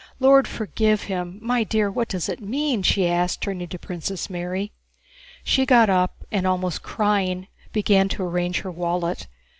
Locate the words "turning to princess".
3.41-4.31